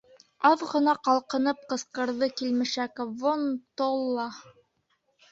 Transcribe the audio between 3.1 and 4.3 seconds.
Вон-толла.